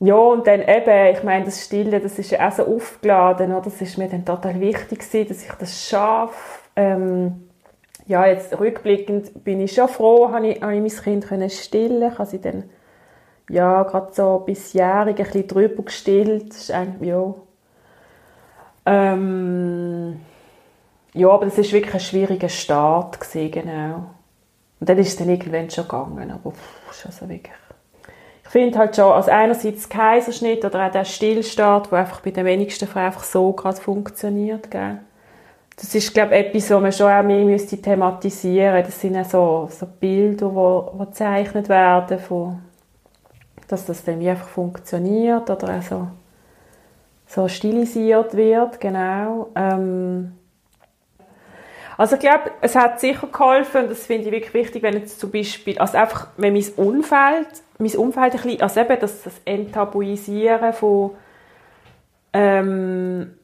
[0.00, 3.60] Ja, und dann eben, ich meine, das Stille, das ist ja auch so aufgeladen, oder?
[3.60, 6.34] das ist mir dann total wichtig gewesen, dass ich das schaffe,
[6.74, 7.49] ähm,
[8.10, 12.28] ja, jetzt rückblickend bin ich schon froh, habe ich, habe ich mein Kind stillen, habe
[12.28, 12.64] sie dann
[13.48, 17.34] ja, gerade so bis jährig ein bisschen drüber gestillt, das ist eigentlich, ja,
[18.86, 20.20] ähm,
[21.14, 24.10] ja, aber das ist wirklich ein schwieriger Start gewesen, genau.
[24.80, 27.54] Und dann ist es dann irgendwann schon gegangen, aber pff, also wirklich
[28.42, 32.44] ich finde halt schon, also einerseits Kaiserschnitt oder auch der Stillstart, der einfach bei den
[32.44, 34.98] wenigsten Frauen einfach so gerade funktioniert, gell?
[35.80, 39.24] Das ist, glaube ich, etwas, was man schon auch mehr müsste thematisieren Das sind ja
[39.24, 42.60] so, so Bilder, die, gezeichnet werden, von,
[43.66, 46.08] dass das dann einfach funktioniert oder auch so,
[47.26, 49.48] so stilisiert wird, genau.
[49.54, 50.32] Ähm,
[51.96, 55.30] also ich glaube, es hat sicher geholfen, das finde ich wirklich wichtig, wenn jetzt zum
[55.30, 60.74] Beispiel, also einfach, wenn mein Umfeld, mein Umfeld ein bisschen, also eben das, das Enttabuisieren
[60.74, 61.12] von
[62.34, 63.34] ähm,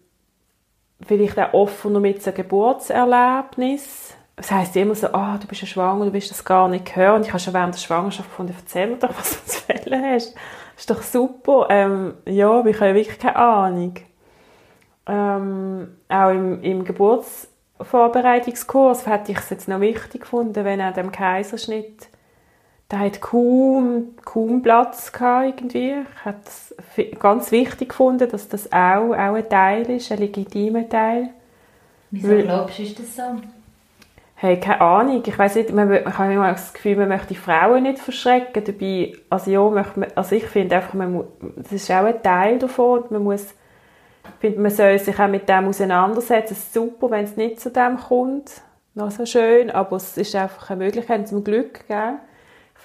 [1.05, 4.15] vielleicht auch offener mit einem Geburtserlebnis.
[4.37, 6.95] Das heisst immer so, ah, oh, du bist ja schwanger, du willst das gar nicht
[6.95, 7.17] hören.
[7.17, 10.03] Und ich habe schon während der Schwangerschaft gefunden, erzähl mir doch, was du zu Fälle
[10.03, 10.35] hast.
[10.35, 11.67] Das ist doch super.
[11.71, 13.95] Ähm, ja, ich habe wirklich keine Ahnung.
[15.07, 17.49] Ähm, auch im, im Geburts
[17.81, 22.09] Vorbereitungskurs hätte ich es jetzt noch wichtig gefunden, wenn er dem Kaiserschnitt
[22.89, 25.95] da hat kaum, kaum Platz gehabt irgendwie.
[26.15, 26.75] Ich habe es
[27.19, 31.31] ganz wichtig gefunden, dass das auch, auch ein Teil ist, ein legitimer Teil.
[32.11, 33.23] Wieso Weil, glaubst du, ist das so?
[34.37, 35.23] Hey, keine Ahnung.
[35.27, 38.63] Ich weiß nicht, man, man hat immer das Gefühl, man möchte die Frauen nicht verschrecken.
[38.65, 41.25] Dabei, also ja, man, also ich finde einfach, man,
[41.57, 43.05] das ist auch ein Teil davon.
[43.11, 43.55] Man muss
[44.41, 46.53] finde, man soll sich auch mit dem auseinandersetzen.
[46.53, 48.63] Es ist super, wenn es nicht zu dem kommt.
[48.95, 51.87] Noch so schön, aber es ist einfach eine Möglichkeit zum Glück.
[51.87, 52.15] Gell?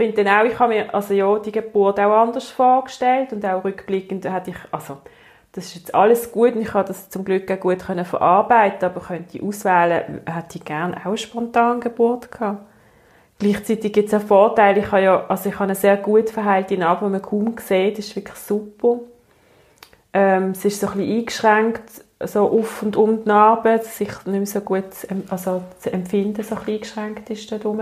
[0.02, 3.46] Ich finde dann auch, ich habe mir also ja, die Geburt auch anders vorgestellt und
[3.46, 4.98] auch rückblickend hatte ich, also
[5.52, 8.84] das ist jetzt alles gut und ich habe das zum Glück auch gut können verarbeiten,
[8.84, 12.66] aber könnte ich auswählen, hätte ich gerne auch spontan Geburt gehabt.
[13.38, 16.80] Gleichzeitig gibt es auch Vorteile, ich habe ja, also ich habe eine sehr gut verheilte
[16.80, 19.02] Narbe, die man kaum sieht, das ist wirklich super.
[20.14, 21.84] Ähm, es ist so ein bisschen eingeschränkt,
[22.26, 24.86] so auf und um die Narbe, dass ich nicht mehr so gut,
[25.30, 27.82] also das Empfinden so ein bisschen eingeschränkt ist da drum.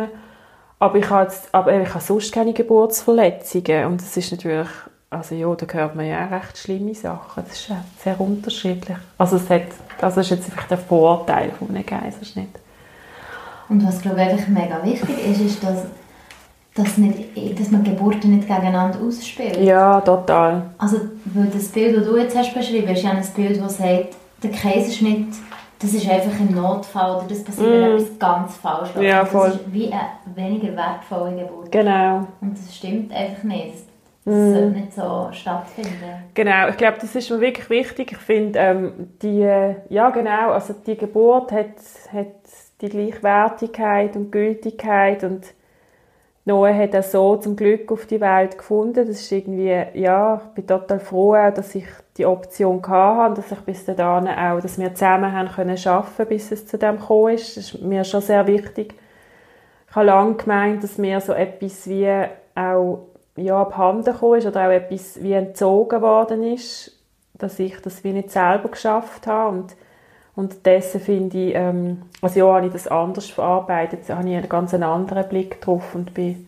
[0.79, 4.69] Aber ich habe, jetzt, aber ich habe sonst keine Geburtsverletzungen und das ist natürlich,
[5.09, 8.97] also ja, da hört man ja auch recht schlimme Sachen, das ist sehr unterschiedlich.
[9.17, 9.63] Also es hat,
[9.99, 12.55] das ist jetzt einfach der Vorteil von einem Kaiserschnitt.
[13.67, 15.85] Und was glaube ich mega wichtig ist, ist, dass
[16.75, 19.59] dass, nicht, dass man Geburten nicht gegeneinander ausspielt.
[19.61, 20.69] Ja, total.
[20.77, 23.77] Also, weil das Bild, das du jetzt hast beschrieben hast, ist ja ein Bild, das
[23.77, 25.27] sagt, der Kaiserschnitt,
[25.79, 27.95] das ist einfach im Notfall oder das passiert, wenn mm.
[27.95, 29.07] etwas ganz falsch läuft.
[29.07, 29.47] Ja, voll.
[29.47, 31.71] Das ist wie eine weniger wertvolle Geburt.
[31.71, 32.27] Genau.
[32.41, 33.75] Und das stimmt einfach nicht.
[34.25, 34.53] Das mm.
[34.53, 36.23] sollte nicht so stattfinden.
[36.33, 38.11] Genau, ich glaube, das ist mir wirklich wichtig.
[38.11, 41.77] Ich finde, ähm, die, ja genau, also die Geburt hat,
[42.11, 42.27] hat
[42.81, 45.45] die Gleichwertigkeit und Gültigkeit und
[46.43, 49.07] Noah hat er so zum Glück auf die Welt gefunden.
[49.07, 51.85] Das ist irgendwie, ja, ich bin total froh, auch, dass ich
[52.19, 56.51] die Option hatte dass ich bis dahin auch, dass wir zusammen haben können arbeiten, bis
[56.51, 57.57] es zu dem gekommen ist.
[57.57, 58.93] Das ist mir schon sehr wichtig.
[59.89, 62.11] Ich habe lange gemeint, dass mir so etwas wie
[62.55, 66.91] auch ja, abhanden gekommen ist oder auch etwas wie entzogen worden ist,
[67.33, 69.75] dass ich das wie nicht selber geschafft habe und
[70.35, 74.37] und dessen finde ich, ähm, also ja, habe ich das anders verarbeitet, da habe ich
[74.37, 76.47] einen ganz anderen Blick drauf und bin,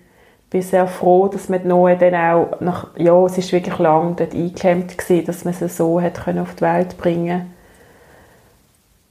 [0.52, 4.34] bin sehr froh, dass man Noe dann auch, nach, ja, es ist wirklich lang dort
[4.34, 7.54] eingeklemmt gewesen, dass man sie so hat können auf die Welt bringen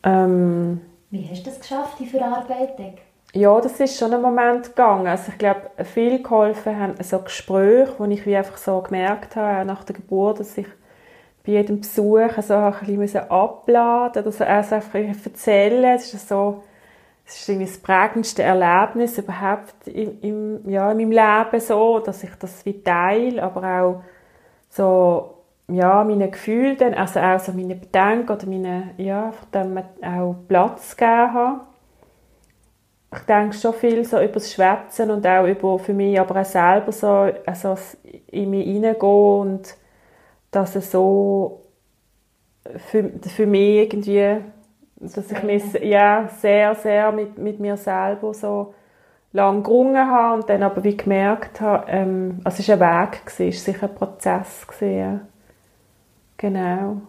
[0.05, 2.99] ähm, Wie hast du das geschafft, die Verarbeitung?
[3.33, 5.07] Ja, das ist schon ein Moment gegangen.
[5.07, 9.65] Also ich glaube, viel geholfen haben so Gespräche, wo ich wie einfach so gemerkt habe,
[9.65, 10.67] nach der Geburt, dass ich
[11.47, 15.95] bei jedem Besuch so ein bisschen abladen oder so also einfach erzählen.
[15.97, 16.65] Das ist so,
[17.31, 22.35] das ist das prägendste Erlebnis überhaupt im, im, ja, in meinem Leben so, dass ich
[22.41, 24.03] das wie teile, aber auch
[24.69, 25.35] so,
[25.69, 30.97] ja, meine Gefühle dann, also auch so meine Bedenken oder meine, ja, dem auch Platz
[30.97, 31.61] gegeben habe.
[33.15, 36.45] Ich denke schon viel so über das Schwätzen und auch über für mich aber auch
[36.45, 37.77] selber so also
[38.27, 39.77] in mich hineingehen und
[40.51, 41.63] dass es so
[42.91, 44.39] für, für mich irgendwie,
[45.01, 48.75] dass ich mich ja, sehr, sehr mit, mit mir selber so
[49.33, 53.25] lang gerungen habe und dann aber wie gemerkt habe, ähm, also es war ein Weg,
[53.25, 54.67] gewesen, es war sicher ein Prozess.
[54.67, 55.21] Gewesen.
[56.37, 57.03] Genau.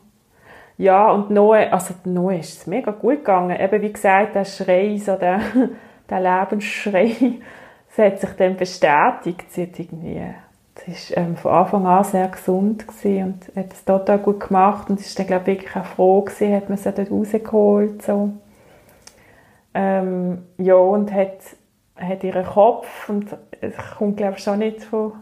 [0.77, 3.59] Ja, und Noe, also Noe ist es mega gut gegangen.
[3.59, 5.39] Eben wie gesagt, der Schrei, so der,
[6.09, 7.15] der Lebensschrei,
[7.87, 9.51] das hat sich dann bestätigt.
[9.51, 10.33] Sie hat irgendwie
[10.75, 14.99] Sie war ähm, von Anfang an sehr gesund und hat es total gut gemacht und
[14.99, 18.01] ist dann glaube ich wirklich auch froh gewesen, hat man sie dort rausgeholt.
[18.01, 18.31] So.
[19.73, 21.39] Ähm, ja, und hat,
[21.97, 25.13] hat ihren Kopf und es kommt, glaube ich, schon nicht von,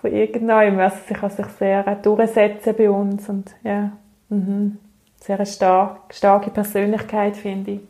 [0.00, 0.80] von irgendjemandem.
[0.80, 3.92] Also sie kann sich sehr durchsetzen bei uns und ja,
[4.28, 4.78] mhm.
[5.20, 7.80] sehr stark, starke Persönlichkeit, finde ich.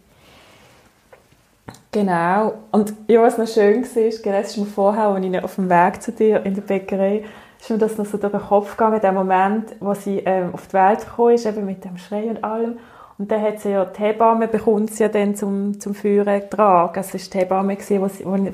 [1.94, 2.54] Genau.
[2.72, 6.02] Und ja, was noch schön war, das ist mir vorher, als ich auf dem Weg
[6.02, 7.22] zu dir in der Bäckerei,
[7.60, 10.66] ist mir das noch so durch den Kopf gegangen, der Moment, wo sie ähm, auf
[10.66, 12.78] die Welt gekommen ist, eben mit dem Schrei und allem.
[13.16, 16.98] Und dann hat sie ja die Hebamme bekommt sie ja dann zum, zum Führen getragen.
[16.98, 18.00] Es war die Hebamme, die sie,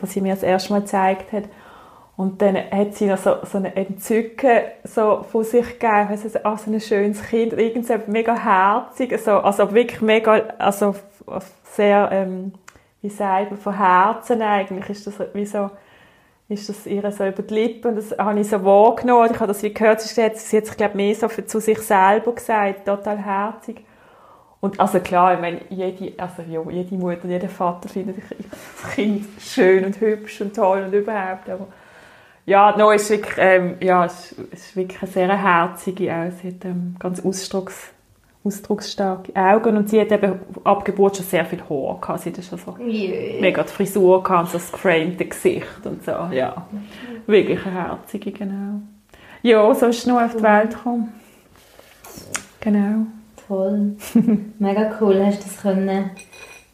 [0.05, 1.45] sie mir das erste Mal gezeigt hat.
[2.19, 6.09] Und dann hat sie noch so, so ein Entzücken so von sich gegeben.
[6.11, 10.95] Also, ah, so ein schönes Kind, irgendwie mega herzig, also, also wirklich mega, also
[11.75, 12.53] sehr, ähm,
[13.03, 15.71] wie sagt man, von Herzen eigentlich, ist das wie so,
[16.49, 19.49] ist das ihr so über die Lippen und das habe ich so wahrgenommen, ich habe
[19.49, 23.19] das wie gehört, sie hat sich, glaube mehr so für, zu sich selber gesagt, total
[23.19, 23.85] herzig.
[24.61, 29.27] Und also klar, ich meine, jede, also ja, jede Mutter, jeder Vater findet das Kind
[29.41, 31.67] schön und hübsch und toll und überhaupt, aber
[32.47, 36.31] ja, no, ist wirklich, ähm, ja, es ist wirklich eine sehr herzige auch.
[36.33, 37.93] Sie hat ähm, ganz ausdrucks,
[38.43, 42.21] ausdrucksstarke Augen und sie hat eben ab Geburt schon sehr viel Haar gehabt.
[42.21, 43.41] Sie hat schon so yeah.
[43.41, 46.67] mega die Frisur gehabt, so das geframte Gesicht und so, ja.
[47.27, 48.81] Wirklich eine herzige, genau.
[49.43, 51.13] Ja, so ist sie noch auf die Welt gekommen.
[52.61, 53.07] Genau.
[53.47, 53.97] Toll.
[54.59, 56.11] Mega cool, hast du das können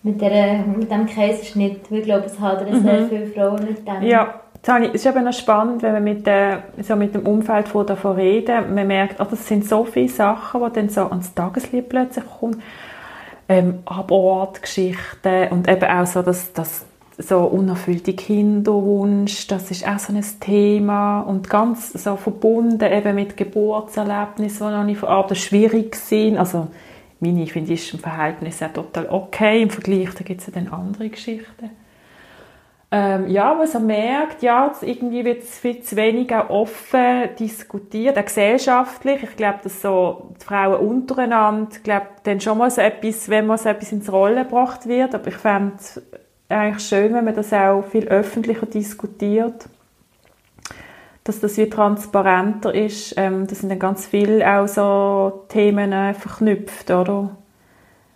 [0.02, 1.90] mit, der, mit dem Kaiserschnitt.
[1.90, 2.83] Ich glaube, es hat mhm.
[2.83, 4.02] sehr viele Frauen mit dem.
[4.02, 7.87] Ja, es ist eben noch spannend, wenn man mit, der, so mit dem Umfeld von
[7.87, 11.88] davon reden, man merkt, oh, das sind so viele Sachen, die dann so ans Tageslicht
[11.88, 12.62] plötzlich kommen.
[13.48, 16.85] Ähm, Abortgeschichten und eben auch so das, das
[17.16, 23.37] so unerfüllte Kinderwunsch, das ist auch so ein Thema und ganz so verbunden eben mit
[23.37, 26.38] Geburtserlebnissen, die noch nicht verarbeitet, schwierig sind.
[26.38, 26.66] Also
[27.20, 29.62] meine, finde ich, ist im Verhältnis auch total okay.
[29.62, 31.70] Im Vergleich, da gibt es ja dann andere Geschichten.
[32.88, 38.16] Ähm, ja, was man merkt, ja, irgendwie wird es viel zu wenig auch offen diskutiert,
[38.16, 39.25] auch gesellschaftlich.
[39.25, 43.59] Ich glaube, dass so die Frauen untereinander, glaube, dann schon mal so etwas, wenn man
[43.59, 46.01] so etwas ins Rollen gebracht wird, aber ich fände es
[46.49, 49.68] eigentlich schön, wenn man das auch viel öffentlicher diskutiert,
[51.25, 53.14] dass das wie transparenter ist.
[53.16, 57.37] Ähm, das sind dann ganz viele auch so Themen äh, verknüpft, oder?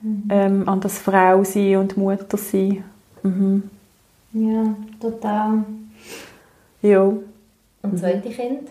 [0.01, 0.29] Mhm.
[0.31, 2.85] Ähm, an das Frau sein und Mutter sein.
[3.25, 3.65] Mhm.
[4.33, 5.65] Ja, total.
[6.83, 7.13] Ja.
[7.83, 8.33] Und zweite mhm.
[8.33, 8.69] Kind?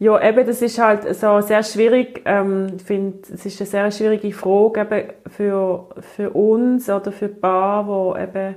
[0.00, 2.22] Ja, eben, das ist halt so sehr schwierig.
[2.24, 7.28] Ähm, ich finde, es ist eine sehr schwierige Frage eben für, für uns oder für
[7.28, 8.54] Paare, die eben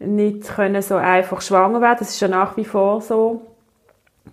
[0.00, 1.98] nicht können so einfach schwanger werden.
[2.00, 3.42] Das ist ja nach wie vor so.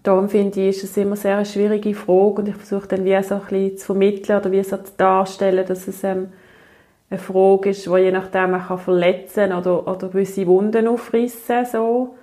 [0.04, 3.24] Darum finde ich, ist es immer sehr eine schwierige Frage und ich versuche dann wie
[3.24, 6.28] so ein bisschen zu vermitteln oder wie so zu darstellen, dass es ähm,
[7.10, 12.16] eine Frage ist, die je nachdem man kann verletzen oder, oder gewisse Wunden aufreißen so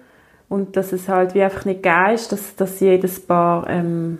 [0.49, 4.19] und dass es halt wie einfach nicht gegeben ist, dass, dass jedes Paar ähm,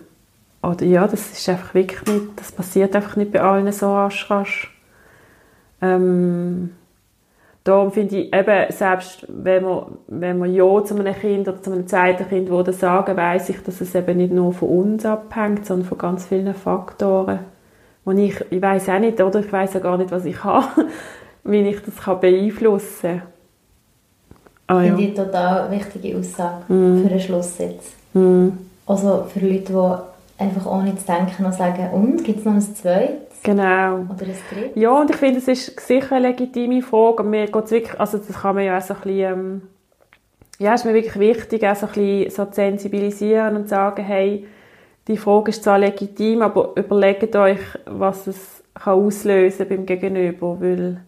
[0.63, 4.31] oder ja, das ist einfach wirklich nicht, das passiert einfach nicht bei allen so rasch,
[4.31, 4.73] rasch.
[5.81, 6.71] Ähm,
[7.65, 11.73] darum finde ich eben, selbst wenn man, wenn man Ja zu einem Kind oder zu
[11.73, 15.87] einem zweiten Kind sagen, weiß ich, dass es eben nicht nur von uns abhängt, sondern
[15.87, 17.39] von ganz vielen Faktoren.
[18.05, 20.87] Und ich, ich weiß auch nicht, oder ich weiß ja gar nicht, was ich habe,
[21.43, 23.21] wie ich das kann beeinflussen kann.
[24.67, 24.95] Ah, ja.
[24.95, 27.03] Finde ich total wichtige Aussage mm.
[27.03, 27.95] für einen Schluss jetzt.
[28.13, 28.49] Mm.
[28.85, 32.61] Also für Leute, die einfach ohne zu denken noch sagen, und, gibt es noch ein
[32.61, 33.43] zweites?
[33.43, 33.95] Genau.
[33.95, 34.71] Oder ein drittes?
[34.75, 37.23] Ja, und ich finde, es ist sicher eine legitime Frage.
[37.23, 39.61] mir geht's wirklich, also das kann man ja auch so ein bisschen, ähm,
[40.59, 44.03] ja, ist mir wirklich wichtig, auch so ein bisschen so zu sensibilisieren und zu sagen,
[44.03, 44.47] hey,
[45.07, 51.01] die Frage ist zwar legitim, aber überlegt euch, was es kann auslösen beim Gegenüber, weil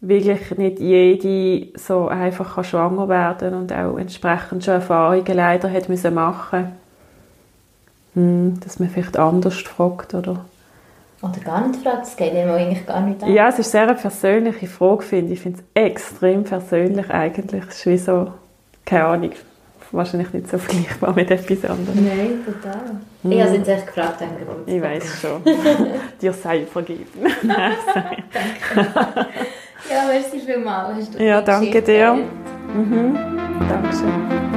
[0.00, 5.88] wirklich nicht jede so einfach kann schwanger werden und auch entsprechend schon Erfahrungen leider hat
[5.88, 6.72] müssen machen
[8.14, 10.44] hm, dass man vielleicht anders fragt oder
[11.22, 13.30] oder gar nicht fragt, es geht einem eigentlich gar nicht an.
[13.34, 15.38] Ja, es ist sehr eine persönliche Frage, finde ich.
[15.38, 17.62] Ich finde es extrem persönlich eigentlich.
[17.68, 18.32] Es ist wie so,
[18.86, 19.30] keine Ahnung,
[19.92, 22.04] wahrscheinlich nicht so vergleichbar mit etwas anderem.
[22.04, 23.00] Nein, total.
[23.22, 23.32] Mhm.
[23.32, 24.36] Ich habe es jetzt echt gefragt, denke
[24.66, 24.74] ich.
[24.74, 25.42] Ich weiß schon.
[26.22, 27.06] Dir sei vergeben.
[27.46, 28.90] danke.
[29.90, 30.98] Ja, merci vielmals.
[30.98, 32.14] Hast du ja, danke dir.
[32.74, 33.18] Mhm.
[33.68, 34.50] Dankeschön.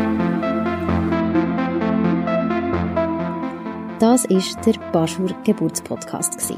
[4.00, 6.54] Das war der Baschur Geburtspodcast.